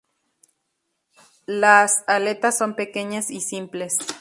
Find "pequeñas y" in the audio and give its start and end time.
2.75-3.39